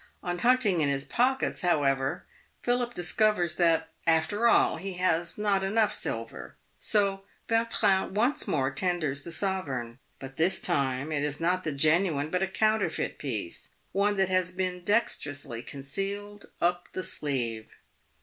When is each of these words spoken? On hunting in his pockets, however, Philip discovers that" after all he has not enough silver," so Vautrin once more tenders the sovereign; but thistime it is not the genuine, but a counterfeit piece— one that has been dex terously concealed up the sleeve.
On 0.23 0.39
hunting 0.39 0.81
in 0.81 0.89
his 0.89 1.05
pockets, 1.05 1.61
however, 1.61 2.25
Philip 2.63 2.95
discovers 2.95 3.57
that" 3.57 3.89
after 4.17 4.47
all 4.47 4.77
he 4.77 4.93
has 4.93 5.37
not 5.37 5.63
enough 5.63 5.93
silver," 5.93 6.55
so 6.75 7.21
Vautrin 7.47 8.11
once 8.15 8.47
more 8.47 8.71
tenders 8.71 9.21
the 9.21 9.31
sovereign; 9.31 9.99
but 10.17 10.37
thistime 10.37 11.11
it 11.15 11.21
is 11.23 11.39
not 11.39 11.63
the 11.63 11.71
genuine, 11.71 12.31
but 12.31 12.41
a 12.41 12.47
counterfeit 12.47 13.19
piece— 13.19 13.75
one 13.91 14.17
that 14.17 14.29
has 14.29 14.51
been 14.51 14.83
dex 14.83 15.17
terously 15.17 15.63
concealed 15.63 16.47
up 16.59 16.89
the 16.93 17.03
sleeve. 17.03 17.69